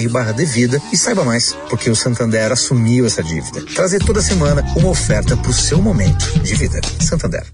[0.00, 3.62] santander.com.br/devida e saiba mais, porque o Santander Santander assumiu essa dívida.
[3.74, 6.80] Trazer toda semana uma oferta para o seu momento de vida.
[7.00, 7.44] Santander.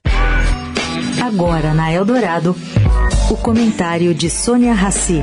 [1.22, 2.56] Agora na Eldorado,
[3.30, 5.22] o comentário de Sônia Rassi.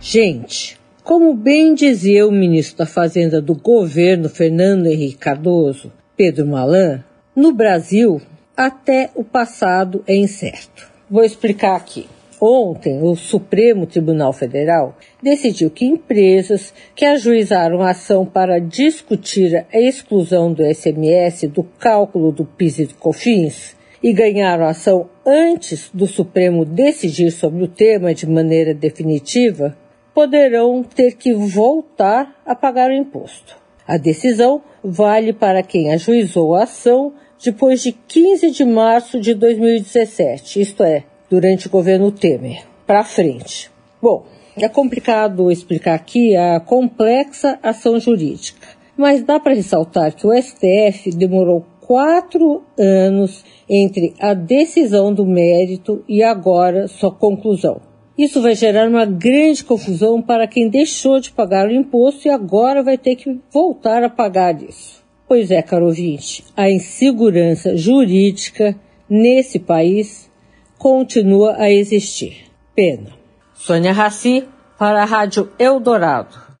[0.00, 7.02] Gente, como bem dizia o ministro da Fazenda do governo Fernando Henrique Cardoso, Pedro Malan,
[7.34, 8.20] no Brasil
[8.56, 10.90] até o passado é incerto.
[11.10, 12.08] Vou explicar aqui.
[12.40, 19.78] Ontem, o Supremo Tribunal Federal decidiu que empresas que ajuizaram a ação para discutir a
[19.78, 25.88] exclusão do SMS do cálculo do PIS e do COFINS e ganharam a ação antes
[25.94, 29.76] do Supremo decidir sobre o tema de maneira definitiva,
[30.12, 33.56] poderão ter que voltar a pagar o imposto.
[33.86, 37.12] A decisão vale para quem ajuizou a ação
[37.42, 42.62] depois de 15 de março de 2017, isto é, durante o governo Temer.
[42.86, 43.68] Para frente.
[44.00, 44.24] Bom,
[44.56, 51.10] é complicado explicar aqui a complexa ação jurídica, mas dá para ressaltar que o STF
[51.16, 57.80] demorou quatro anos entre a decisão do mérito e agora sua conclusão.
[58.16, 62.82] Isso vai gerar uma grande confusão para quem deixou de pagar o imposto e agora
[62.82, 65.01] vai ter que voltar a pagar isso.
[65.32, 70.30] Pois é, caro ouvinte, a insegurança jurídica nesse país
[70.76, 72.50] continua a existir.
[72.74, 73.14] Pena.
[73.54, 74.46] Sônia Raci
[74.78, 76.51] para a Rádio Eldorado.